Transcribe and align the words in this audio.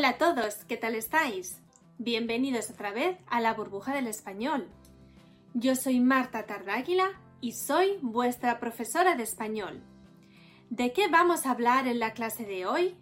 Hola 0.00 0.08
a 0.08 0.16
todos, 0.16 0.64
¿qué 0.64 0.78
tal 0.78 0.94
estáis? 0.94 1.60
Bienvenidos 1.98 2.70
otra 2.70 2.90
vez 2.90 3.18
a 3.26 3.38
la 3.38 3.52
burbuja 3.52 3.94
del 3.94 4.06
español. 4.06 4.66
Yo 5.52 5.76
soy 5.76 6.00
Marta 6.00 6.46
Tardáguila 6.46 7.20
y 7.42 7.52
soy 7.52 7.98
vuestra 8.00 8.60
profesora 8.60 9.14
de 9.14 9.24
español. 9.24 9.82
¿De 10.70 10.94
qué 10.94 11.08
vamos 11.08 11.44
a 11.44 11.50
hablar 11.50 11.86
en 11.86 11.98
la 11.98 12.14
clase 12.14 12.46
de 12.46 12.64
hoy? 12.64 12.96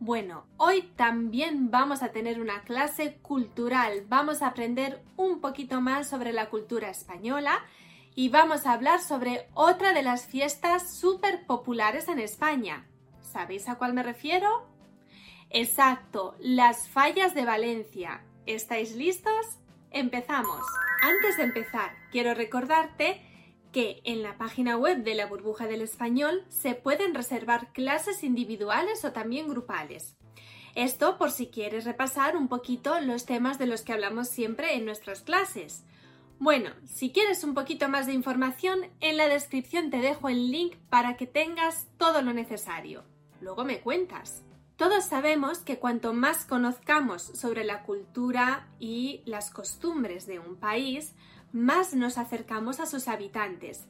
Bueno, 0.00 0.44
hoy 0.56 0.90
también 0.96 1.70
vamos 1.70 2.02
a 2.02 2.10
tener 2.10 2.40
una 2.40 2.62
clase 2.62 3.18
cultural. 3.22 4.04
Vamos 4.08 4.42
a 4.42 4.48
aprender 4.48 5.04
un 5.16 5.40
poquito 5.40 5.80
más 5.80 6.08
sobre 6.08 6.32
la 6.32 6.50
cultura 6.50 6.90
española 6.90 7.60
y 8.16 8.28
vamos 8.28 8.66
a 8.66 8.72
hablar 8.72 9.00
sobre 9.00 9.48
otra 9.54 9.92
de 9.92 10.02
las 10.02 10.26
fiestas 10.26 10.96
súper 10.98 11.46
populares 11.46 12.08
en 12.08 12.18
España. 12.18 12.88
¿Sabéis 13.20 13.68
a 13.68 13.76
cuál 13.76 13.94
me 13.94 14.02
refiero? 14.02 14.79
Exacto, 15.52 16.36
las 16.38 16.88
fallas 16.88 17.34
de 17.34 17.44
Valencia. 17.44 18.22
¿Estáis 18.46 18.94
listos? 18.94 19.58
Empezamos. 19.90 20.64
Antes 21.02 21.38
de 21.38 21.42
empezar, 21.42 21.90
quiero 22.12 22.34
recordarte 22.34 23.20
que 23.72 24.00
en 24.04 24.22
la 24.22 24.38
página 24.38 24.76
web 24.76 25.02
de 25.02 25.16
la 25.16 25.26
burbuja 25.26 25.66
del 25.66 25.80
español 25.80 26.44
se 26.50 26.76
pueden 26.76 27.14
reservar 27.14 27.72
clases 27.72 28.22
individuales 28.22 29.04
o 29.04 29.10
también 29.10 29.48
grupales. 29.48 30.16
Esto 30.76 31.18
por 31.18 31.32
si 31.32 31.48
quieres 31.48 31.84
repasar 31.84 32.36
un 32.36 32.46
poquito 32.46 33.00
los 33.00 33.26
temas 33.26 33.58
de 33.58 33.66
los 33.66 33.82
que 33.82 33.92
hablamos 33.92 34.28
siempre 34.28 34.76
en 34.76 34.84
nuestras 34.84 35.22
clases. 35.22 35.84
Bueno, 36.38 36.70
si 36.86 37.10
quieres 37.10 37.42
un 37.42 37.54
poquito 37.54 37.88
más 37.88 38.06
de 38.06 38.12
información, 38.12 38.86
en 39.00 39.16
la 39.16 39.26
descripción 39.26 39.90
te 39.90 39.98
dejo 39.98 40.28
el 40.28 40.52
link 40.52 40.76
para 40.88 41.16
que 41.16 41.26
tengas 41.26 41.88
todo 41.98 42.22
lo 42.22 42.32
necesario. 42.32 43.02
Luego 43.40 43.64
me 43.64 43.80
cuentas. 43.80 44.44
Todos 44.80 45.04
sabemos 45.04 45.58
que 45.58 45.78
cuanto 45.78 46.14
más 46.14 46.46
conozcamos 46.46 47.20
sobre 47.20 47.64
la 47.64 47.82
cultura 47.82 48.66
y 48.78 49.20
las 49.26 49.50
costumbres 49.50 50.24
de 50.26 50.38
un 50.38 50.56
país, 50.56 51.12
más 51.52 51.92
nos 51.92 52.16
acercamos 52.16 52.80
a 52.80 52.86
sus 52.86 53.06
habitantes. 53.06 53.84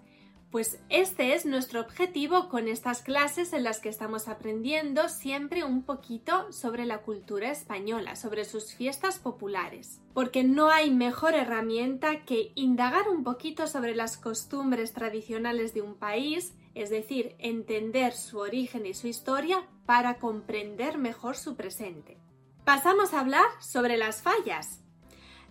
Pues 0.51 0.81
este 0.89 1.35
es 1.35 1.47
nuestro 1.47 1.81
objetivo 1.81 2.49
con 2.49 2.67
estas 2.67 3.03
clases 3.03 3.53
en 3.53 3.63
las 3.63 3.79
que 3.79 3.89
estamos 3.89 4.27
aprendiendo 4.27 5.09
siempre 5.09 5.63
un 5.63 5.83
poquito 5.85 6.53
sobre 6.53 6.87
la 6.87 6.99
cultura 6.99 7.51
española, 7.51 8.17
sobre 8.17 8.45
sus 8.45 8.75
fiestas 8.75 9.19
populares. 9.19 10.01
Porque 10.13 10.43
no 10.43 10.71
hay 10.71 10.91
mejor 10.91 11.35
herramienta 11.35 12.25
que 12.25 12.51
indagar 12.57 13.09
un 13.09 13.23
poquito 13.23 13.69
sobre 13.69 13.95
las 13.95 14.17
costumbres 14.17 14.93
tradicionales 14.93 15.73
de 15.73 15.83
un 15.83 15.95
país 15.95 16.53
es 16.75 16.91
decir, 16.91 17.35
entender 17.39 18.13
su 18.13 18.39
origen 18.39 18.87
y 18.87 18.95
su 18.95 19.09
historia 19.09 19.67
para 19.87 20.19
comprender 20.19 20.99
mejor 20.99 21.37
su 21.37 21.57
presente. 21.57 22.19
Pasamos 22.65 23.13
a 23.13 23.21
hablar 23.21 23.47
sobre 23.61 23.97
las 23.97 24.23
fallas. 24.23 24.80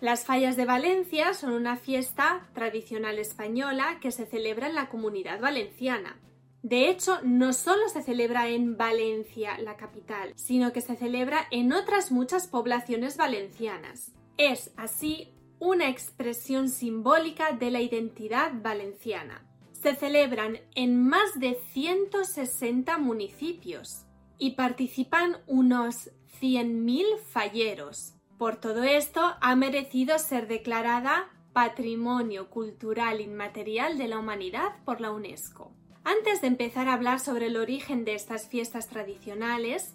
Las 0.02 0.26
fallas 0.26 0.56
de 0.56 0.66
Valencia 0.66 1.34
son 1.34 1.54
una 1.54 1.76
fiesta 1.76 2.48
tradicional 2.54 3.20
española 3.20 4.00
que 4.02 4.12
se 4.12 4.26
celebra 4.26 4.68
en 4.68 4.76
la 4.76 4.90
comunidad 4.90 5.42
valenciana. 5.42 6.20
De 6.62 6.90
hecho, 6.90 7.20
no 7.24 7.54
solo 7.54 7.88
se 7.90 8.02
celebra 8.02 8.50
en 8.50 8.78
Valencia, 8.78 9.58
la 9.60 9.78
capital, 9.78 10.34
sino 10.36 10.74
que 10.74 10.82
se 10.82 10.96
celebra 10.96 11.48
en 11.52 11.74
otras 11.74 12.12
muchas 12.12 12.48
poblaciones 12.48 13.18
valencianas. 13.18 14.12
Es 14.38 14.72
así 14.78 15.34
una 15.60 15.90
expresión 15.90 16.70
simbólica 16.70 17.52
de 17.52 17.72
la 17.72 17.82
identidad 17.82 18.52
valenciana 18.54 19.46
se 19.82 19.96
celebran 19.96 20.60
en 20.76 21.02
más 21.02 21.40
de 21.40 21.58
160 21.72 22.98
municipios 22.98 24.06
y 24.38 24.52
participan 24.52 25.38
unos 25.48 26.10
100.000 26.42 27.18
falleros. 27.20 28.14
Por 28.40 28.56
todo 28.56 28.84
esto 28.84 29.36
ha 29.42 29.54
merecido 29.58 30.18
ser 30.18 30.48
declarada 30.48 31.28
Patrimonio 31.52 32.50
Cultural 32.50 33.20
Inmaterial 33.20 33.98
de 33.98 34.08
la 34.08 34.18
Humanidad 34.18 34.78
por 34.86 35.02
la 35.02 35.12
UNESCO. 35.12 35.74
Antes 36.06 36.40
de 36.40 36.48
empezar 36.48 36.88
a 36.88 36.94
hablar 36.94 37.20
sobre 37.20 37.48
el 37.48 37.58
origen 37.58 38.06
de 38.06 38.16
estas 38.16 38.48
fiestas 38.48 38.88
tradicionales, 38.88 39.94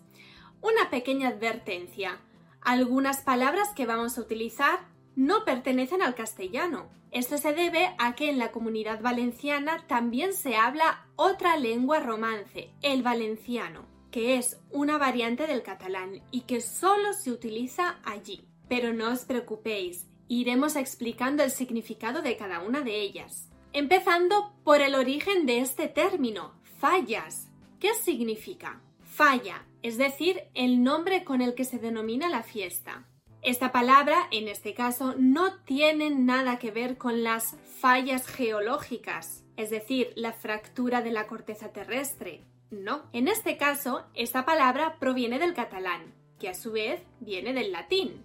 una 0.61 0.91
pequeña 0.91 1.29
advertencia. 1.29 2.21
Algunas 2.61 3.23
palabras 3.23 3.71
que 3.75 3.87
vamos 3.87 4.19
a 4.19 4.21
utilizar 4.21 4.81
no 5.17 5.47
pertenecen 5.47 6.03
al 6.03 6.15
castellano. 6.15 6.91
Esto 7.13 7.39
se 7.39 7.55
debe 7.55 7.95
a 7.97 8.15
que 8.15 8.29
en 8.29 8.39
la 8.39 8.53
comunidad 8.53 9.01
valenciana 9.01 9.87
también 9.87 10.35
se 10.35 10.57
habla 10.57 11.07
otra 11.17 11.57
lengua 11.57 12.01
romance, 12.01 12.75
el 12.83 13.03
valenciano, 13.03 13.87
que 14.15 14.37
es 14.37 14.61
una 14.71 14.97
variante 14.97 15.49
del 15.49 15.65
catalán 15.65 16.23
y 16.31 16.43
que 16.43 16.61
solo 16.61 17.15
se 17.15 17.33
utiliza 17.33 17.99
allí. 18.05 18.47
Pero 18.69 18.93
no 18.93 19.11
os 19.11 19.25
preocupéis, 19.25 20.07
iremos 20.29 20.77
explicando 20.77 21.43
el 21.43 21.51
significado 21.51 22.23
de 22.23 22.37
cada 22.37 22.61
una 22.61 22.83
de 22.83 23.01
ellas. 23.01 23.51
Empezando 23.73 24.55
por 24.63 24.83
el 24.83 24.95
origen 24.95 25.47
de 25.47 25.59
este 25.59 25.89
término, 25.89 26.53
fallas. 26.79 27.49
¿Qué 27.81 27.93
significa? 27.95 28.81
Falla, 29.03 29.67
es 29.83 29.99
decir, 29.99 30.45
el 30.55 30.85
nombre 30.85 31.25
con 31.25 31.43
el 31.43 31.57
que 31.57 31.65
se 31.65 31.81
denomina 31.81 32.29
la 32.29 32.45
fiesta. 32.45 33.09
Esta 33.43 33.73
palabra, 33.73 34.29
en 34.31 34.47
este 34.47 34.75
caso, 34.75 35.17
no 35.19 35.57
tiene 35.65 36.11
nada 36.11 36.61
que 36.61 36.71
ver 36.71 36.99
con 36.99 37.25
las 37.25 37.57
fallas 37.81 38.29
geológicas, 38.29 39.43
es 39.57 39.71
decir, 39.71 40.13
la 40.15 40.33
fractura 40.33 41.03
de 41.03 41.11
la 41.11 41.27
corteza 41.27 41.73
terrestre. 41.73 42.45
No. 42.83 43.05
En 43.13 43.29
este 43.29 43.57
caso, 43.57 44.05
esta 44.15 44.45
palabra 44.45 44.97
proviene 44.99 45.39
del 45.39 45.55
catalán, 45.55 46.13
que 46.41 46.49
a 46.49 46.55
su 46.55 46.73
vez 46.73 47.01
viene 47.21 47.53
del 47.53 47.71
latín. 47.71 48.25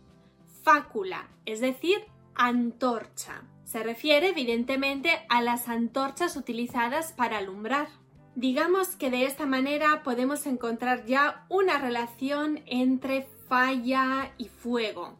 Fácula, 0.63 1.29
es 1.45 1.61
decir, 1.61 1.99
antorcha. 2.33 3.43
Se 3.63 3.83
refiere 3.83 4.29
evidentemente 4.29 5.11
a 5.29 5.41
las 5.41 5.67
antorchas 5.67 6.35
utilizadas 6.35 7.13
para 7.13 7.37
alumbrar. 7.37 7.89
Digamos 8.35 8.95
que 8.95 9.11
de 9.11 9.25
esta 9.25 9.45
manera 9.45 10.01
podemos 10.03 10.47
encontrar 10.47 11.05
ya 11.05 11.45
una 11.49 11.77
relación 11.77 12.63
entre 12.65 13.27
falla 13.47 14.33
y 14.37 14.47
fuego. 14.47 15.19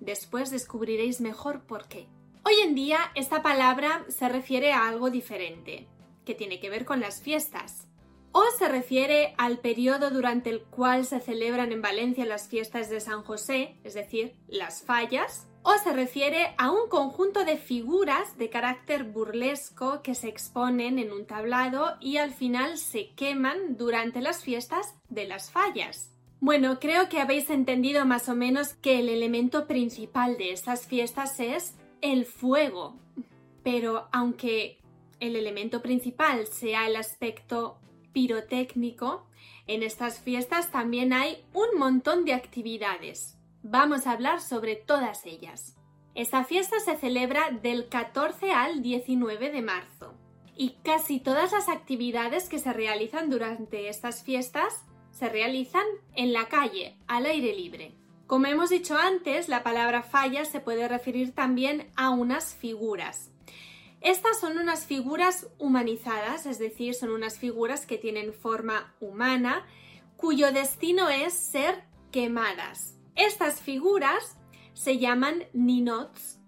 Después 0.00 0.50
descubriréis 0.50 1.20
mejor 1.20 1.62
por 1.64 1.86
qué. 1.88 2.06
Hoy 2.44 2.54
en 2.62 2.74
día 2.74 2.98
esta 3.14 3.42
palabra 3.42 4.06
se 4.08 4.28
refiere 4.28 4.72
a 4.72 4.88
algo 4.88 5.10
diferente, 5.10 5.86
que 6.24 6.34
tiene 6.34 6.60
que 6.60 6.70
ver 6.70 6.86
con 6.86 7.00
las 7.00 7.20
fiestas. 7.20 7.88
O 8.32 8.42
se 8.58 8.68
refiere 8.68 9.34
al 9.38 9.58
periodo 9.58 10.10
durante 10.10 10.50
el 10.50 10.62
cual 10.62 11.04
se 11.04 11.20
celebran 11.20 11.72
en 11.72 11.82
Valencia 11.82 12.24
las 12.26 12.48
fiestas 12.48 12.90
de 12.90 13.00
San 13.00 13.22
José, 13.22 13.76
es 13.84 13.94
decir, 13.94 14.34
las 14.48 14.82
fallas, 14.82 15.48
o 15.62 15.76
se 15.76 15.92
refiere 15.92 16.54
a 16.56 16.70
un 16.70 16.88
conjunto 16.88 17.44
de 17.44 17.56
figuras 17.56 18.38
de 18.38 18.48
carácter 18.48 19.04
burlesco 19.04 20.02
que 20.02 20.14
se 20.14 20.28
exponen 20.28 20.98
en 20.98 21.12
un 21.12 21.26
tablado 21.26 21.96
y 22.00 22.18
al 22.18 22.32
final 22.32 22.78
se 22.78 23.10
queman 23.10 23.76
durante 23.76 24.20
las 24.20 24.42
fiestas 24.42 24.94
de 25.08 25.26
las 25.26 25.50
fallas. 25.50 26.14
Bueno, 26.40 26.78
creo 26.78 27.08
que 27.08 27.20
habéis 27.20 27.50
entendido 27.50 28.06
más 28.06 28.28
o 28.28 28.34
menos 28.34 28.74
que 28.74 29.00
el 29.00 29.08
elemento 29.08 29.66
principal 29.66 30.38
de 30.38 30.52
estas 30.52 30.86
fiestas 30.86 31.40
es 31.40 31.74
el 32.00 32.24
fuego. 32.24 32.96
Pero 33.64 34.08
aunque 34.12 34.78
el 35.18 35.34
elemento 35.34 35.82
principal 35.82 36.46
sea 36.46 36.86
el 36.86 36.94
aspecto 36.94 37.78
pirotécnico, 38.18 39.28
en 39.68 39.84
estas 39.84 40.18
fiestas 40.18 40.72
también 40.72 41.12
hay 41.12 41.44
un 41.52 41.78
montón 41.78 42.24
de 42.24 42.32
actividades. 42.32 43.38
Vamos 43.62 44.08
a 44.08 44.10
hablar 44.10 44.40
sobre 44.40 44.74
todas 44.74 45.24
ellas. 45.24 45.76
Esta 46.16 46.42
fiesta 46.42 46.80
se 46.80 46.96
celebra 46.96 47.52
del 47.62 47.88
14 47.88 48.50
al 48.50 48.82
19 48.82 49.52
de 49.52 49.62
marzo 49.62 50.14
y 50.56 50.70
casi 50.82 51.20
todas 51.20 51.52
las 51.52 51.68
actividades 51.68 52.48
que 52.48 52.58
se 52.58 52.72
realizan 52.72 53.30
durante 53.30 53.88
estas 53.88 54.24
fiestas 54.24 54.84
se 55.12 55.28
realizan 55.28 55.86
en 56.16 56.32
la 56.32 56.48
calle, 56.48 56.96
al 57.06 57.24
aire 57.24 57.54
libre. 57.54 57.94
Como 58.26 58.46
hemos 58.46 58.70
dicho 58.70 58.96
antes, 58.96 59.48
la 59.48 59.62
palabra 59.62 60.02
falla 60.02 60.44
se 60.44 60.58
puede 60.58 60.88
referir 60.88 61.36
también 61.36 61.92
a 61.94 62.10
unas 62.10 62.52
figuras. 62.52 63.30
Estas 64.00 64.38
son 64.40 64.58
unas 64.58 64.86
figuras 64.86 65.48
humanizadas, 65.58 66.46
es 66.46 66.58
decir, 66.58 66.94
son 66.94 67.10
unas 67.10 67.38
figuras 67.38 67.86
que 67.86 67.98
tienen 67.98 68.32
forma 68.32 68.94
humana, 69.00 69.66
cuyo 70.16 70.52
destino 70.52 71.08
es 71.08 71.32
ser 71.32 71.84
quemadas. 72.12 72.96
Estas 73.14 73.60
figuras 73.60 74.36
se 74.74 74.98
llaman 74.98 75.44
ninots 75.52 76.38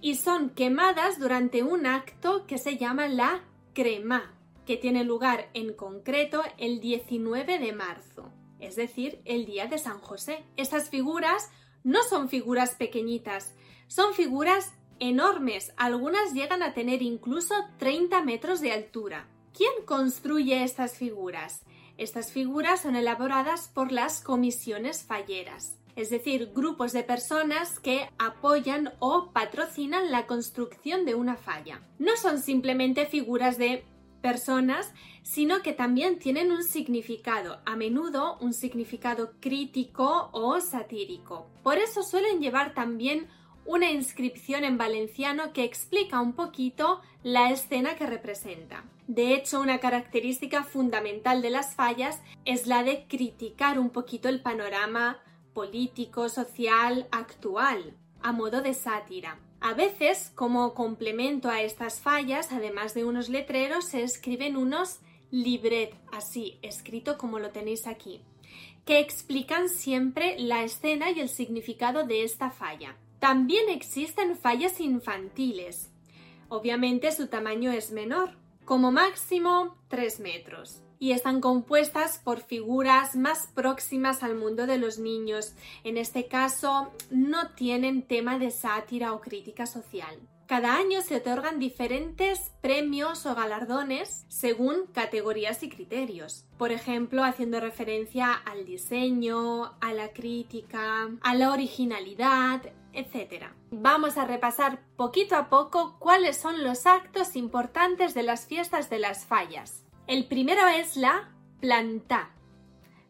y 0.00 0.14
son 0.14 0.50
quemadas 0.50 1.18
durante 1.18 1.62
un 1.62 1.86
acto 1.86 2.46
que 2.46 2.58
se 2.58 2.76
llama 2.76 3.08
la 3.08 3.44
crema 3.74 4.32
que 4.64 4.76
tiene 4.76 5.04
lugar 5.04 5.50
en 5.54 5.72
concreto 5.72 6.42
el 6.58 6.80
19 6.80 7.58
de 7.58 7.72
marzo, 7.72 8.32
es 8.60 8.76
decir, 8.76 9.20
el 9.24 9.46
día 9.46 9.66
de 9.66 9.78
San 9.78 10.00
José. 10.00 10.44
Estas 10.56 10.90
figuras 10.90 11.50
no 11.84 12.02
son 12.02 12.28
figuras 12.28 12.74
pequeñitas, 12.74 13.54
son 13.86 14.14
figuras 14.14 14.74
enormes, 14.98 15.72
algunas 15.76 16.32
llegan 16.32 16.62
a 16.62 16.74
tener 16.74 17.02
incluso 17.02 17.54
30 17.78 18.22
metros 18.22 18.60
de 18.60 18.72
altura. 18.72 19.28
¿Quién 19.56 19.72
construye 19.84 20.62
estas 20.62 20.96
figuras? 20.96 21.64
Estas 21.98 22.30
figuras 22.30 22.82
son 22.82 22.94
elaboradas 22.94 23.68
por 23.68 23.90
las 23.90 24.20
comisiones 24.20 25.04
falleras, 25.04 25.78
es 25.96 26.10
decir, 26.10 26.52
grupos 26.54 26.92
de 26.92 27.02
personas 27.02 27.80
que 27.80 28.10
apoyan 28.18 28.92
o 28.98 29.30
patrocinan 29.32 30.10
la 30.10 30.26
construcción 30.26 31.06
de 31.06 31.14
una 31.14 31.36
falla. 31.36 31.80
No 31.98 32.16
son 32.18 32.42
simplemente 32.42 33.06
figuras 33.06 33.56
de 33.56 33.84
personas, 34.20 34.92
sino 35.22 35.62
que 35.62 35.72
también 35.72 36.18
tienen 36.18 36.52
un 36.52 36.64
significado, 36.64 37.60
a 37.64 37.76
menudo 37.76 38.36
un 38.40 38.52
significado 38.52 39.32
crítico 39.40 40.28
o 40.32 40.60
satírico. 40.60 41.46
Por 41.62 41.78
eso 41.78 42.02
suelen 42.02 42.40
llevar 42.40 42.74
también 42.74 43.28
una 43.66 43.90
inscripción 43.90 44.64
en 44.64 44.78
valenciano 44.78 45.52
que 45.52 45.64
explica 45.64 46.20
un 46.20 46.32
poquito 46.32 47.00
la 47.22 47.50
escena 47.50 47.96
que 47.96 48.06
representa. 48.06 48.84
De 49.08 49.34
hecho, 49.34 49.60
una 49.60 49.78
característica 49.78 50.64
fundamental 50.64 51.42
de 51.42 51.50
las 51.50 51.74
fallas 51.74 52.20
es 52.44 52.66
la 52.66 52.82
de 52.82 53.06
criticar 53.06 53.78
un 53.78 53.90
poquito 53.90 54.28
el 54.28 54.40
panorama 54.40 55.20
político, 55.52 56.28
social, 56.28 57.08
actual, 57.10 57.94
a 58.22 58.32
modo 58.32 58.62
de 58.62 58.74
sátira. 58.74 59.38
A 59.60 59.74
veces, 59.74 60.32
como 60.34 60.74
complemento 60.74 61.48
a 61.48 61.62
estas 61.62 62.00
fallas, 62.00 62.52
además 62.52 62.94
de 62.94 63.04
unos 63.04 63.28
letreros, 63.28 63.86
se 63.86 64.02
escriben 64.02 64.56
unos 64.56 65.00
libret, 65.30 65.94
así, 66.12 66.58
escrito 66.62 67.16
como 67.18 67.38
lo 67.38 67.50
tenéis 67.50 67.86
aquí, 67.86 68.20
que 68.84 69.00
explican 69.00 69.68
siempre 69.68 70.36
la 70.38 70.62
escena 70.62 71.10
y 71.10 71.20
el 71.20 71.28
significado 71.28 72.04
de 72.04 72.22
esta 72.22 72.50
falla. 72.50 72.96
También 73.26 73.68
existen 73.68 74.36
fallas 74.36 74.78
infantiles. 74.78 75.90
Obviamente 76.48 77.10
su 77.10 77.26
tamaño 77.26 77.72
es 77.72 77.90
menor, 77.90 78.36
como 78.64 78.92
máximo 78.92 79.76
3 79.88 80.20
metros 80.20 80.85
y 80.98 81.12
están 81.12 81.40
compuestas 81.40 82.18
por 82.18 82.40
figuras 82.40 83.16
más 83.16 83.48
próximas 83.54 84.22
al 84.22 84.36
mundo 84.36 84.66
de 84.66 84.78
los 84.78 84.98
niños. 84.98 85.54
En 85.84 85.96
este 85.96 86.26
caso, 86.26 86.92
no 87.10 87.50
tienen 87.50 88.02
tema 88.02 88.38
de 88.38 88.50
sátira 88.50 89.12
o 89.12 89.20
crítica 89.20 89.66
social. 89.66 90.18
Cada 90.46 90.76
año 90.76 91.02
se 91.02 91.16
otorgan 91.16 91.58
diferentes 91.58 92.52
premios 92.60 93.26
o 93.26 93.34
galardones 93.34 94.24
según 94.28 94.86
categorías 94.92 95.64
y 95.64 95.68
criterios. 95.68 96.44
Por 96.56 96.70
ejemplo, 96.70 97.24
haciendo 97.24 97.58
referencia 97.58 98.32
al 98.32 98.64
diseño, 98.64 99.74
a 99.80 99.92
la 99.92 100.12
crítica, 100.12 101.10
a 101.20 101.34
la 101.34 101.50
originalidad, 101.50 102.62
etc. 102.92 103.46
Vamos 103.72 104.16
a 104.18 104.24
repasar 104.24 104.84
poquito 104.96 105.34
a 105.34 105.48
poco 105.48 105.96
cuáles 105.98 106.36
son 106.36 106.62
los 106.62 106.86
actos 106.86 107.34
importantes 107.34 108.14
de 108.14 108.22
las 108.22 108.46
fiestas 108.46 108.88
de 108.88 109.00
las 109.00 109.26
fallas. 109.26 109.85
El 110.06 110.26
primero 110.26 110.68
es 110.68 110.96
la 110.96 111.32
planta. 111.60 112.30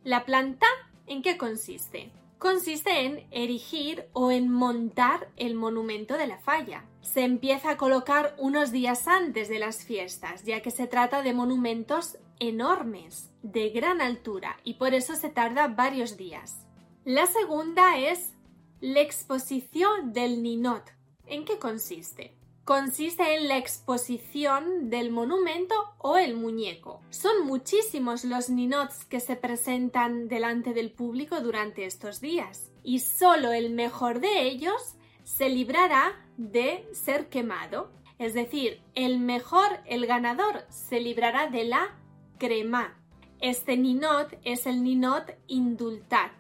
¿La 0.02 0.24
planta 0.24 0.66
en 1.06 1.20
qué 1.20 1.36
consiste? 1.36 2.10
Consiste 2.38 3.04
en 3.04 3.26
erigir 3.30 4.06
o 4.14 4.30
en 4.30 4.50
montar 4.50 5.28
el 5.36 5.56
monumento 5.56 6.16
de 6.16 6.26
la 6.26 6.38
falla. 6.38 6.86
Se 7.02 7.22
empieza 7.22 7.72
a 7.72 7.76
colocar 7.76 8.34
unos 8.38 8.72
días 8.72 9.08
antes 9.08 9.50
de 9.50 9.58
las 9.58 9.84
fiestas, 9.84 10.44
ya 10.44 10.62
que 10.62 10.70
se 10.70 10.86
trata 10.86 11.20
de 11.20 11.34
monumentos 11.34 12.16
enormes, 12.40 13.30
de 13.42 13.68
gran 13.68 14.00
altura, 14.00 14.56
y 14.64 14.74
por 14.74 14.94
eso 14.94 15.16
se 15.16 15.28
tarda 15.28 15.68
varios 15.68 16.16
días. 16.16 16.66
La 17.04 17.26
segunda 17.26 17.98
es 17.98 18.32
la 18.80 19.00
exposición 19.00 20.14
del 20.14 20.42
ninot. 20.42 20.92
¿En 21.26 21.44
qué 21.44 21.58
consiste? 21.58 22.34
Consiste 22.66 23.36
en 23.36 23.46
la 23.46 23.58
exposición 23.58 24.90
del 24.90 25.12
monumento 25.12 25.76
o 25.98 26.16
el 26.16 26.34
muñeco. 26.34 27.00
Son 27.10 27.46
muchísimos 27.46 28.24
los 28.24 28.50
ninots 28.50 29.04
que 29.04 29.20
se 29.20 29.36
presentan 29.36 30.26
delante 30.26 30.74
del 30.74 30.90
público 30.90 31.40
durante 31.40 31.86
estos 31.86 32.20
días 32.20 32.72
y 32.82 32.98
solo 32.98 33.52
el 33.52 33.70
mejor 33.72 34.18
de 34.18 34.42
ellos 34.42 34.96
se 35.22 35.48
librará 35.48 36.20
de 36.38 36.88
ser 36.92 37.28
quemado. 37.28 37.92
Es 38.18 38.34
decir, 38.34 38.82
el 38.96 39.20
mejor, 39.20 39.78
el 39.86 40.04
ganador, 40.06 40.64
se 40.68 40.98
librará 40.98 41.46
de 41.46 41.66
la 41.66 41.96
crema. 42.36 43.00
Este 43.40 43.76
ninot 43.76 44.40
es 44.42 44.66
el 44.66 44.82
ninot 44.82 45.38
indultat, 45.46 46.32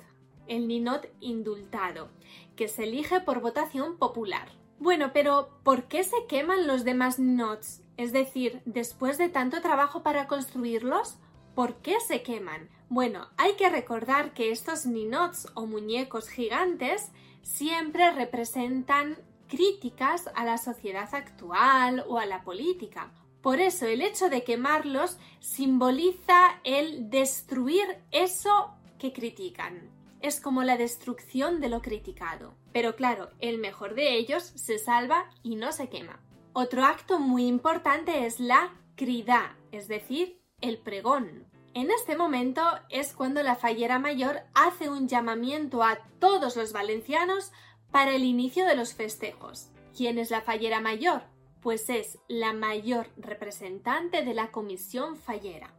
el 0.48 0.66
ninot 0.66 1.06
indultado, 1.20 2.08
que 2.56 2.66
se 2.66 2.82
elige 2.82 3.20
por 3.20 3.40
votación 3.40 3.96
popular. 3.96 4.48
Bueno, 4.78 5.12
pero 5.12 5.48
¿por 5.62 5.84
qué 5.84 6.04
se 6.04 6.26
queman 6.28 6.66
los 6.66 6.84
demás 6.84 7.18
nots? 7.18 7.82
Es 7.96 8.12
decir, 8.12 8.60
después 8.66 9.16
de 9.16 9.28
tanto 9.28 9.62
trabajo 9.62 10.02
para 10.02 10.26
construirlos, 10.26 11.16
¿por 11.54 11.76
qué 11.76 11.98
se 12.00 12.22
queman? 12.22 12.68
Bueno, 12.88 13.28
hay 13.38 13.54
que 13.54 13.70
recordar 13.70 14.34
que 14.34 14.50
estos 14.50 14.84
ninots 14.84 15.48
o 15.54 15.66
muñecos 15.66 16.28
gigantes 16.28 17.10
siempre 17.42 18.10
representan 18.10 19.16
críticas 19.48 20.28
a 20.34 20.44
la 20.44 20.58
sociedad 20.58 21.08
actual 21.14 22.04
o 22.06 22.18
a 22.18 22.26
la 22.26 22.42
política. 22.42 23.12
Por 23.40 23.60
eso 23.60 23.86
el 23.86 24.02
hecho 24.02 24.28
de 24.28 24.44
quemarlos 24.44 25.18
simboliza 25.40 26.60
el 26.64 27.08
destruir 27.08 27.98
eso 28.10 28.74
que 28.98 29.12
critican 29.12 29.95
es 30.20 30.40
como 30.40 30.62
la 30.62 30.76
destrucción 30.76 31.60
de 31.60 31.68
lo 31.68 31.82
criticado. 31.82 32.54
Pero 32.72 32.96
claro, 32.96 33.30
el 33.40 33.58
mejor 33.58 33.94
de 33.94 34.16
ellos 34.16 34.42
se 34.42 34.78
salva 34.78 35.28
y 35.42 35.56
no 35.56 35.72
se 35.72 35.88
quema. 35.88 36.20
Otro 36.52 36.84
acto 36.84 37.18
muy 37.18 37.46
importante 37.46 38.26
es 38.26 38.40
la 38.40 38.74
crida, 38.96 39.56
es 39.72 39.88
decir, 39.88 40.40
el 40.60 40.78
pregón. 40.78 41.46
En 41.74 41.90
este 41.90 42.16
momento 42.16 42.62
es 42.88 43.12
cuando 43.12 43.42
la 43.42 43.56
fallera 43.56 43.98
mayor 43.98 44.40
hace 44.54 44.88
un 44.88 45.08
llamamiento 45.08 45.82
a 45.82 45.98
todos 46.18 46.56
los 46.56 46.72
valencianos 46.72 47.52
para 47.90 48.14
el 48.14 48.24
inicio 48.24 48.66
de 48.66 48.76
los 48.76 48.94
festejos. 48.94 49.68
¿Quién 49.94 50.18
es 50.18 50.30
la 50.30 50.40
fallera 50.40 50.80
mayor? 50.80 51.24
Pues 51.60 51.90
es 51.90 52.18
la 52.28 52.52
mayor 52.52 53.10
representante 53.18 54.22
de 54.22 54.34
la 54.34 54.50
comisión 54.50 55.16
fallera. 55.16 55.74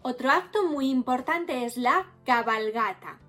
Otro 0.00 0.30
acto 0.30 0.66
muy 0.66 0.88
importante 0.88 1.64
es 1.64 1.76
la 1.76 2.10
cabalgata 2.24 3.20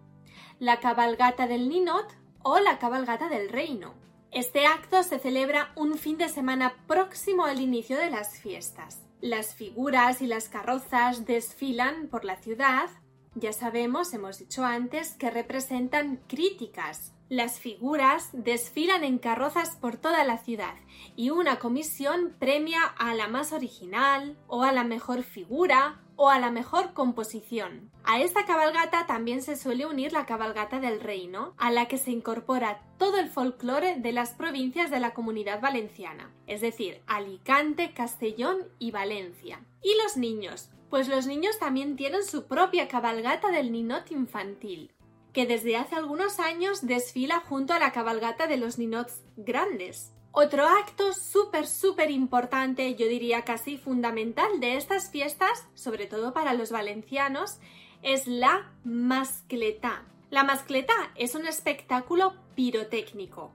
la 0.64 0.80
cabalgata 0.80 1.46
del 1.46 1.68
Ninot 1.68 2.08
o 2.42 2.58
la 2.58 2.80
cabalgata 2.80 3.28
del 3.28 3.50
Reino. 3.50 3.96
Este 4.32 4.66
acto 4.66 5.04
se 5.04 5.20
celebra 5.20 5.74
un 5.76 5.98
fin 5.98 6.18
de 6.18 6.30
semana 6.30 6.74
próximo 6.88 7.44
al 7.44 7.60
inicio 7.60 7.98
de 7.98 8.10
las 8.10 8.40
fiestas. 8.40 9.02
Las 9.20 9.56
figuras 9.56 10.22
y 10.22 10.28
las 10.28 10.48
carrozas 10.48 11.26
desfilan 11.26 12.08
por 12.08 12.24
la 12.24 12.38
ciudad. 12.38 12.90
Ya 13.36 13.52
sabemos, 13.52 14.14
hemos 14.14 14.40
dicho 14.40 14.64
antes, 14.64 15.16
que 15.16 15.30
representan 15.30 16.22
críticas. 16.28 17.12
Las 17.34 17.60
figuras 17.60 18.30
desfilan 18.32 19.04
en 19.04 19.18
carrozas 19.18 19.72
por 19.72 19.98
toda 19.98 20.24
la 20.24 20.38
ciudad 20.38 20.76
y 21.16 21.32
una 21.32 21.58
comisión 21.58 22.36
premia 22.38 22.84
a 22.84 23.16
la 23.16 23.28
más 23.28 23.54
original 23.54 24.38
o 24.46 24.62
a 24.62 24.72
la 24.72 24.84
mejor 24.84 25.24
figura 25.24 26.00
o 26.16 26.30
a 26.30 26.38
la 26.38 26.52
mejor 26.52 26.94
composición. 26.94 27.90
A 28.04 28.22
esta 28.22 28.46
cabalgata 28.46 29.08
también 29.08 29.42
se 29.42 29.56
suele 29.56 29.88
unir 29.88 30.14
la 30.14 30.28
cabalgata 30.28 30.80
del 30.80 31.00
reino, 31.00 31.56
a 31.58 31.72
la 31.72 31.88
que 31.88 31.98
se 31.98 32.12
incorpora 32.12 32.84
todo 33.00 33.18
el 33.18 33.30
folclore 33.30 33.96
de 33.98 34.12
las 34.12 34.30
provincias 34.34 34.92
de 34.92 35.00
la 35.00 35.16
comunidad 35.16 35.60
valenciana, 35.60 36.30
es 36.46 36.62
decir, 36.62 37.02
Alicante, 37.08 37.96
Castellón 37.96 38.60
y 38.78 38.92
Valencia. 38.92 39.60
¿Y 39.82 39.96
los 40.04 40.18
niños? 40.18 40.70
Pues 40.92 41.08
los 41.08 41.26
niños 41.26 41.58
también 41.58 41.96
tienen 41.96 42.24
su 42.24 42.46
propia 42.46 42.88
cabalgata 42.88 43.50
del 43.50 43.72
ninot 43.72 44.12
infantil, 44.12 44.92
que 45.34 45.46
desde 45.48 45.76
hace 45.76 45.96
algunos 45.96 46.40
años 46.40 46.86
desfila 46.86 47.42
junto 47.42 47.74
a 47.74 47.80
la 47.80 47.92
cabalgata 47.92 48.48
de 48.48 48.58
los 48.58 48.78
ninots 48.78 49.22
grandes. 49.36 50.14
Otro 50.32 50.68
acto 50.68 51.14
súper, 51.14 51.68
súper 51.68 52.10
importante, 52.10 52.96
yo 52.96 53.08
diría 53.08 53.44
casi 53.44 53.78
fundamental 53.78 54.60
de 54.60 54.78
estas 54.78 55.12
fiestas, 55.12 55.68
sobre 55.76 56.08
todo 56.08 56.34
para 56.34 56.54
los 56.54 56.72
valencianos, 56.72 57.60
es 58.02 58.28
la 58.28 58.72
mascleta. 58.84 60.06
La 60.30 60.44
mascleta 60.44 60.94
es 61.16 61.36
un 61.36 61.46
espectáculo 61.46 62.34
pirotécnico. 62.56 63.52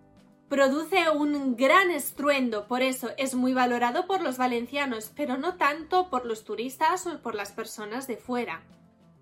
Produce 0.49 1.11
un 1.11 1.57
gran 1.57 1.91
estruendo, 1.91 2.69
por 2.69 2.83
eso 2.83 3.11
es 3.19 3.35
muy 3.35 3.53
valorado 3.53 4.07
por 4.07 4.23
los 4.23 4.39
valencianos, 4.39 5.13
pero 5.15 5.37
no 5.37 5.57
tanto 5.57 6.09
por 6.11 6.25
los 6.25 6.45
turistas 6.45 7.07
o 7.07 7.21
por 7.21 7.35
las 7.35 7.53
personas 7.53 8.07
de 8.07 8.17
fuera. 8.17 8.63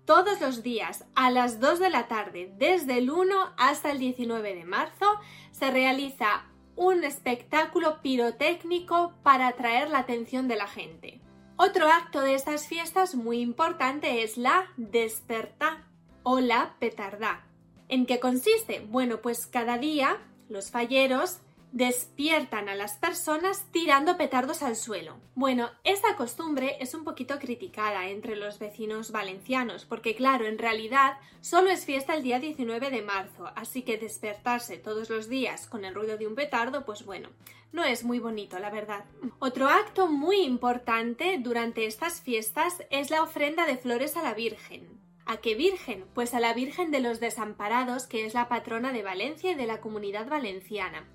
Todos 0.07 0.39
los 0.39 0.63
días 0.63 1.03
a 1.15 1.29
las 1.31 1.59
2 1.59 1.81
de 1.81 1.89
la 1.89 2.07
tarde, 2.07 2.49
desde 2.57 2.99
el 2.99 3.11
1 3.11 3.35
hasta 3.57 3.91
el 3.91 3.99
19 3.99 4.55
de 4.55 4.63
marzo, 4.63 5.05
se 5.51 5.69
realiza 5.69 6.45
un 6.77 7.03
espectáculo 7.03 8.01
pirotécnico 8.01 9.15
para 9.21 9.49
atraer 9.49 9.89
la 9.89 9.99
atención 9.99 10.47
de 10.47 10.55
la 10.55 10.65
gente. 10.65 11.19
Otro 11.57 11.89
acto 11.91 12.21
de 12.21 12.35
estas 12.35 12.67
fiestas 12.67 13.15
muy 13.15 13.41
importante 13.41 14.23
es 14.23 14.37
la 14.37 14.67
despertá 14.77 15.85
o 16.23 16.39
la 16.39 16.77
petardá. 16.79 17.45
¿En 17.89 18.05
qué 18.05 18.21
consiste? 18.21 18.79
Bueno, 18.79 19.21
pues 19.21 19.45
cada 19.45 19.77
día 19.77 20.19
los 20.47 20.71
falleros 20.71 21.41
despiertan 21.71 22.69
a 22.69 22.75
las 22.75 22.97
personas 22.97 23.65
tirando 23.71 24.17
petardos 24.17 24.63
al 24.63 24.75
suelo. 24.75 25.17
Bueno, 25.35 25.69
esta 25.83 26.15
costumbre 26.15 26.77
es 26.79 26.93
un 26.93 27.03
poquito 27.03 27.39
criticada 27.39 28.07
entre 28.07 28.35
los 28.35 28.57
vecinos 28.57 29.11
valencianos, 29.11 29.85
porque 29.85 30.15
claro, 30.15 30.45
en 30.45 30.57
realidad 30.57 31.17
solo 31.41 31.69
es 31.69 31.85
fiesta 31.85 32.15
el 32.15 32.23
día 32.23 32.39
19 32.39 32.89
de 32.89 33.01
marzo, 33.01 33.51
así 33.55 33.83
que 33.83 33.97
despertarse 33.97 34.77
todos 34.77 35.09
los 35.09 35.29
días 35.29 35.67
con 35.67 35.85
el 35.85 35.93
ruido 35.93 36.17
de 36.17 36.27
un 36.27 36.35
petardo, 36.35 36.85
pues 36.85 37.05
bueno, 37.05 37.29
no 37.71 37.83
es 37.83 38.03
muy 38.03 38.19
bonito, 38.19 38.59
la 38.59 38.69
verdad. 38.69 39.05
Otro 39.39 39.67
acto 39.67 40.07
muy 40.07 40.41
importante 40.41 41.37
durante 41.39 41.85
estas 41.85 42.21
fiestas 42.21 42.83
es 42.89 43.11
la 43.11 43.21
ofrenda 43.21 43.65
de 43.65 43.77
flores 43.77 44.15
a 44.15 44.23
la 44.23 44.33
Virgen. 44.33 44.97
¿A 45.25 45.37
qué 45.37 45.55
Virgen? 45.55 46.05
Pues 46.13 46.33
a 46.33 46.39
la 46.39 46.53
Virgen 46.53 46.89
de 46.89 47.01
los 47.01 47.19
Desamparados, 47.19 48.07
que 48.07 48.25
es 48.25 48.33
la 48.33 48.47
patrona 48.47 48.93
de 48.93 49.03
Valencia 49.03 49.51
y 49.51 49.55
de 49.55 49.67
la 49.67 49.81
comunidad 49.81 50.29
valenciana. 50.29 51.05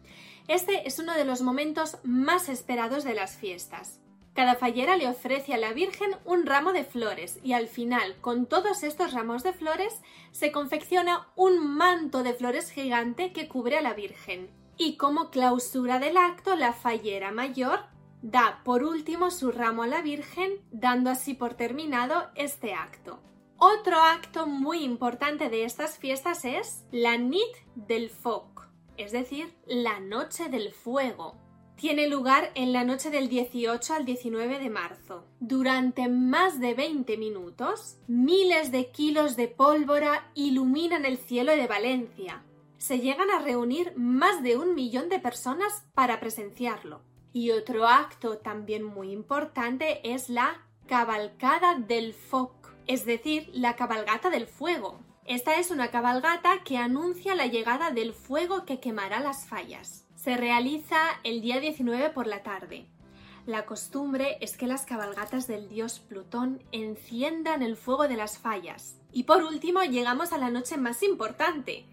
Este 0.49 0.89
es 0.89 0.99
uno 0.99 1.15
de 1.15 1.25
los 1.25 1.41
momentos 1.41 1.99
más 2.03 2.49
esperados 2.49 3.05
de 3.05 3.15
las 3.15 3.37
fiestas. 3.37 4.01
Cada 4.35 4.55
fallera 4.57 4.97
le 4.97 5.09
ofrece 5.09 5.55
a 5.55 5.59
la 5.59 5.73
Virgen 5.73 6.17
un 6.25 6.47
ramo 6.47 6.73
de 6.73 6.85
flores 6.85 7.39
y 7.45 7.53
al 7.53 7.69
final, 7.69 8.17
con 8.21 8.47
todos 8.47 8.83
estos 8.83 9.13
ramos 9.13 9.43
de 9.43 9.53
flores, 9.53 10.01
se 10.33 10.51
confecciona 10.51 11.29
un 11.37 11.77
manto 11.77 12.23
de 12.23 12.33
flores 12.33 12.71
gigante 12.71 13.33
que 13.33 13.47
cubre 13.47 13.79
a 13.79 13.83
la 13.83 13.93
Virgen. 13.93 14.51
Y 14.79 14.97
como 14.97 15.31
clausura 15.31 15.99
del 15.99 16.17
acto, 16.17 16.57
la 16.57 16.73
fallera 16.73 17.31
mayor 17.31 17.81
da 18.23 18.63
por 18.65 18.85
último 18.85 19.31
su 19.31 19.53
ramo 19.53 19.83
a 19.83 19.87
la 19.87 20.01
Virgen, 20.01 20.61
dando 20.71 21.11
así 21.11 21.35
por 21.35 21.55
terminado 21.55 22.31
este 22.35 22.73
acto. 22.73 23.21
Otro 23.59 23.99
acto 24.01 24.47
muy 24.47 24.83
importante 24.83 25.51
de 25.51 25.65
estas 25.65 25.99
fiestas 25.99 26.45
es 26.45 26.85
la 26.91 27.17
Nit 27.17 27.55
del 27.77 28.11
Foc 28.11 28.72
es 28.97 29.13
decir, 29.13 29.55
la 29.67 30.01
Noche 30.01 30.49
del 30.49 30.73
Fuego. 30.73 31.37
Tiene 31.77 32.07
lugar 32.07 32.53
en 32.55 32.73
la 32.73 32.85
noche 32.85 33.11
del 33.11 33.29
18 33.29 33.95
al 33.95 34.05
19 34.05 34.61
de 34.61 34.71
marzo. 34.71 35.25
Durante 35.41 36.09
más 36.09 36.61
de 36.61 36.75
20 36.75 37.17
minutos, 37.17 37.97
miles 38.07 38.71
de 38.71 38.91
kilos 38.93 39.35
de 39.37 39.49
pólvora 39.49 40.31
iluminan 40.35 41.05
el 41.05 41.19
cielo 41.19 41.53
de 41.57 41.67
Valencia. 41.67 42.45
Se 42.79 43.01
llegan 43.01 43.31
a 43.31 43.41
reunir 43.41 43.95
más 43.97 44.43
de 44.43 44.57
un 44.57 44.75
millón 44.75 45.09
de 45.09 45.19
personas 45.19 45.85
para 45.95 46.21
presenciarlo. 46.21 47.03
Y 47.33 47.51
otro 47.51 47.89
acto 47.89 48.39
también 48.39 48.85
muy 48.85 49.11
importante 49.11 50.13
es 50.15 50.29
la 50.29 50.65
cabalcada 50.87 51.77
del 51.77 52.13
foc, 52.13 52.73
es 52.87 53.05
decir, 53.05 53.51
la 53.53 53.75
cabalgata 53.75 54.31
del 54.31 54.47
fuego. 54.47 55.01
Esta 55.25 55.57
es 55.57 55.71
una 55.71 55.93
cabalgata 55.93 56.65
que 56.65 56.79
anuncia 56.79 57.37
la 57.37 57.47
llegada 57.47 57.93
del 57.93 58.13
fuego 58.13 58.65
que 58.65 58.81
quemará 58.81 59.21
las 59.21 59.47
fallas. 59.47 60.05
Se 60.17 60.37
realiza 60.37 60.99
el 61.23 61.41
día 61.41 61.61
19 61.61 62.11
por 62.11 62.27
la 62.27 62.43
tarde. 62.43 62.87
La 63.47 63.65
costumbre 63.65 64.37
es 64.41 64.57
que 64.57 64.67
las 64.67 64.85
cabalgatas 64.85 65.47
del 65.47 65.69
dios 65.69 66.01
Plutón 66.01 66.63
enciendan 66.73 67.63
el 67.63 67.77
fuego 67.77 68.09
de 68.09 68.17
las 68.17 68.39
fallas. 68.39 68.99
Y 69.13 69.23
por 69.23 69.45
último 69.45 69.83
llegamos 69.83 70.33
a 70.33 70.39
la 70.39 70.51
noche 70.51 70.77
más 70.77 71.05
importante, 71.05 71.87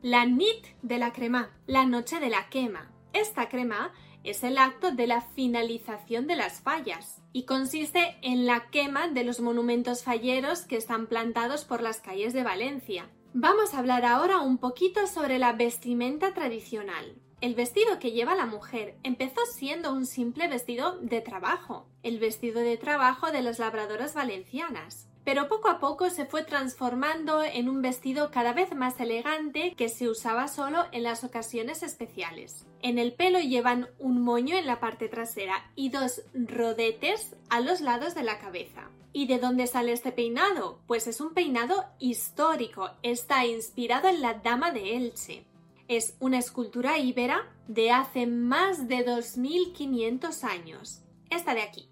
la 0.00 0.24
Nit 0.24 0.66
de 0.80 0.98
la 0.98 1.12
Crema, 1.12 1.50
la 1.66 1.84
noche 1.84 2.18
de 2.18 2.30
la 2.30 2.48
quema. 2.48 2.90
Esta 3.12 3.48
crema 3.50 3.92
es 4.24 4.44
el 4.44 4.58
acto 4.58 4.92
de 4.92 5.06
la 5.06 5.20
finalización 5.20 6.26
de 6.26 6.36
las 6.36 6.60
fallas 6.60 7.22
y 7.32 7.44
consiste 7.44 8.16
en 8.22 8.46
la 8.46 8.70
quema 8.70 9.08
de 9.08 9.24
los 9.24 9.40
monumentos 9.40 10.04
falleros 10.04 10.62
que 10.62 10.76
están 10.76 11.06
plantados 11.06 11.64
por 11.64 11.82
las 11.82 12.00
calles 12.00 12.32
de 12.32 12.42
Valencia. 12.42 13.08
Vamos 13.32 13.74
a 13.74 13.78
hablar 13.78 14.04
ahora 14.04 14.40
un 14.40 14.58
poquito 14.58 15.06
sobre 15.06 15.38
la 15.38 15.52
vestimenta 15.52 16.34
tradicional. 16.34 17.14
El 17.40 17.54
vestido 17.54 17.98
que 17.98 18.12
lleva 18.12 18.34
la 18.34 18.46
mujer 18.46 18.98
empezó 19.02 19.40
siendo 19.46 19.92
un 19.92 20.04
simple 20.04 20.48
vestido 20.48 20.98
de 20.98 21.20
trabajo, 21.20 21.86
el 22.02 22.18
vestido 22.18 22.60
de 22.60 22.76
trabajo 22.76 23.32
de 23.32 23.42
las 23.42 23.58
labradoras 23.58 24.14
valencianas 24.14 25.09
pero 25.24 25.48
poco 25.48 25.68
a 25.68 25.78
poco 25.78 26.10
se 26.10 26.24
fue 26.24 26.44
transformando 26.44 27.42
en 27.42 27.68
un 27.68 27.82
vestido 27.82 28.30
cada 28.30 28.52
vez 28.52 28.74
más 28.74 28.98
elegante 29.00 29.74
que 29.76 29.88
se 29.88 30.08
usaba 30.08 30.48
solo 30.48 30.86
en 30.92 31.02
las 31.02 31.24
ocasiones 31.24 31.82
especiales. 31.82 32.66
En 32.82 32.98
el 32.98 33.12
pelo 33.12 33.38
llevan 33.38 33.88
un 33.98 34.22
moño 34.22 34.56
en 34.56 34.66
la 34.66 34.80
parte 34.80 35.08
trasera 35.08 35.70
y 35.76 35.90
dos 35.90 36.22
rodetes 36.34 37.36
a 37.50 37.60
los 37.60 37.80
lados 37.80 38.14
de 38.14 38.22
la 38.22 38.38
cabeza. 38.38 38.90
¿Y 39.12 39.26
de 39.26 39.38
dónde 39.38 39.66
sale 39.66 39.92
este 39.92 40.12
peinado? 40.12 40.80
Pues 40.86 41.06
es 41.06 41.20
un 41.20 41.34
peinado 41.34 41.84
histórico, 41.98 42.90
está 43.02 43.44
inspirado 43.44 44.08
en 44.08 44.22
la 44.22 44.34
Dama 44.34 44.70
de 44.70 44.96
Elche. 44.96 45.44
Es 45.88 46.16
una 46.20 46.38
escultura 46.38 46.98
íbera 46.98 47.52
de 47.66 47.90
hace 47.90 48.26
más 48.26 48.86
de 48.86 49.02
2500 49.02 50.44
años. 50.44 51.02
Esta 51.28 51.54
de 51.54 51.62
aquí. 51.62 51.89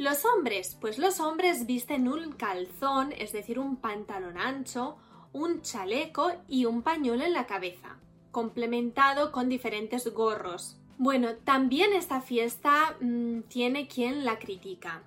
Los 0.00 0.24
hombres, 0.24 0.78
pues 0.80 0.96
los 0.96 1.20
hombres 1.20 1.66
visten 1.66 2.08
un 2.08 2.32
calzón, 2.32 3.12
es 3.12 3.32
decir, 3.32 3.58
un 3.58 3.76
pantalón 3.76 4.38
ancho, 4.38 4.96
un 5.34 5.60
chaleco 5.60 6.32
y 6.48 6.64
un 6.64 6.80
pañuelo 6.80 7.22
en 7.22 7.34
la 7.34 7.44
cabeza, 7.44 7.98
complementado 8.30 9.30
con 9.30 9.50
diferentes 9.50 10.10
gorros. 10.14 10.78
Bueno, 10.96 11.34
también 11.44 11.92
esta 11.92 12.22
fiesta 12.22 12.96
mm, 13.02 13.40
tiene 13.48 13.88
quien 13.88 14.24
la 14.24 14.38
critica. 14.38 15.02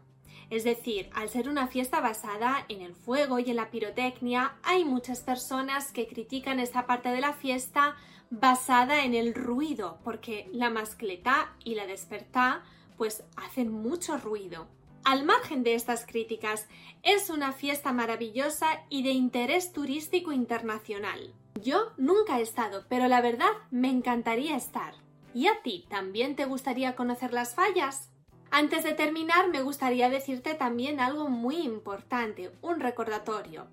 Es 0.51 0.63
decir, 0.63 1.09
al 1.15 1.27
ser 1.27 1.49
una 1.49 1.65
fiesta 1.65 1.99
basada 1.99 2.63
en 2.69 2.81
el 2.81 2.93
fuego 2.93 3.39
y 3.39 3.49
en 3.49 3.55
la 3.55 3.71
pirotecnia, 3.71 4.53
hay 4.61 4.85
muchas 4.85 5.21
personas 5.21 5.91
que 5.91 6.05
critican 6.05 6.59
esta 6.59 6.85
parte 6.85 7.09
de 7.09 7.19
la 7.19 7.33
fiesta 7.33 7.95
basada 8.29 9.03
en 9.03 9.15
el 9.15 9.33
ruido, 9.33 9.97
porque 10.03 10.47
la 10.53 10.69
mascletá 10.69 11.55
y 11.63 11.73
la 11.73 11.87
despertá 11.87 12.61
pues 12.95 13.23
hacen 13.37 13.71
mucho 13.71 14.17
ruido. 14.17 14.67
Al 15.03 15.25
margen 15.25 15.63
de 15.63 15.75
estas 15.75 16.05
críticas, 16.05 16.67
es 17.03 17.29
una 17.29 17.51
fiesta 17.51 17.91
maravillosa 17.91 18.67
y 18.89 19.03
de 19.03 19.11
interés 19.11 19.73
turístico 19.73 20.31
internacional. 20.31 21.33
Yo 21.61 21.91
nunca 21.97 22.39
he 22.39 22.41
estado, 22.41 22.85
pero 22.87 23.09
la 23.09 23.19
verdad 23.19 23.51
me 23.69 23.89
encantaría 23.89 24.55
estar. 24.55 24.93
¿Y 25.33 25.47
a 25.47 25.61
ti 25.61 25.85
también 25.89 26.37
te 26.37 26.45
gustaría 26.45 26.95
conocer 26.95 27.33
las 27.33 27.53
fallas? 27.53 28.09
Antes 28.49 28.83
de 28.83 28.93
terminar, 28.93 29.49
me 29.49 29.61
gustaría 29.61 30.09
decirte 30.09 30.53
también 30.53 31.01
algo 31.01 31.27
muy 31.27 31.57
importante, 31.57 32.51
un 32.61 32.79
recordatorio. 32.79 33.67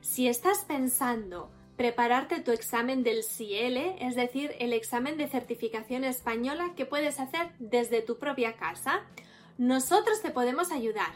Si 0.00 0.28
estás 0.28 0.64
pensando 0.64 1.50
prepararte 1.76 2.40
tu 2.40 2.52
examen 2.52 3.02
del 3.02 3.24
CIELE, 3.24 3.96
es 4.00 4.14
decir, 4.14 4.54
el 4.58 4.72
examen 4.72 5.16
de 5.16 5.28
certificación 5.28 6.04
española 6.04 6.74
que 6.76 6.86
puedes 6.86 7.18
hacer 7.18 7.52
desde 7.58 8.02
tu 8.02 8.18
propia 8.18 8.54
casa, 8.54 9.02
nosotros 9.58 10.22
te 10.22 10.30
podemos 10.30 10.70
ayudar. 10.70 11.10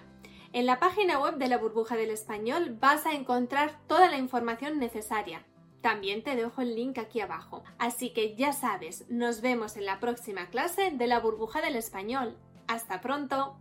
En 0.52 0.66
la 0.66 0.80
página 0.80 1.20
web 1.20 1.36
de 1.36 1.48
la 1.48 1.58
burbuja 1.58 1.96
del 1.96 2.10
español 2.10 2.76
vas 2.78 3.06
a 3.06 3.12
encontrar 3.12 3.78
toda 3.86 4.10
la 4.10 4.18
información 4.18 4.80
necesaria. 4.80 5.46
También 5.80 6.22
te 6.24 6.36
dejo 6.36 6.60
el 6.60 6.74
link 6.74 6.98
aquí 6.98 7.20
abajo. 7.20 7.62
Así 7.78 8.12
que 8.12 8.34
ya 8.34 8.52
sabes, 8.52 9.06
nos 9.08 9.40
vemos 9.40 9.76
en 9.76 9.86
la 9.86 10.00
próxima 10.00 10.50
clase 10.50 10.90
de 10.90 11.06
la 11.06 11.20
burbuja 11.20 11.60
del 11.60 11.76
español. 11.76 12.36
Hasta 12.66 13.00
pronto. 13.00 13.56